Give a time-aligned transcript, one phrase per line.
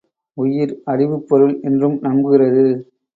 [0.37, 2.65] உயிர் அறிவுப் பொருள் என்றும் நம்புகிறது.